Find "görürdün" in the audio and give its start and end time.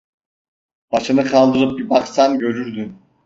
2.39-2.97